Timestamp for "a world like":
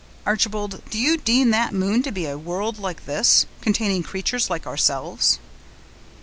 2.25-3.05